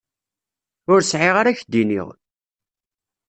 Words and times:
Ur 0.91 0.99
sεiɣ 1.03 1.35
ara 1.41 1.57
k-d-iniɣ. 1.59 2.07